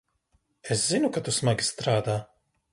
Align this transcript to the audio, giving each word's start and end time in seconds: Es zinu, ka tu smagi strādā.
Es 0.75 0.81
zinu, 0.87 1.13
ka 1.17 1.21
tu 1.29 1.35
smagi 1.37 1.69
strādā. 1.71 2.19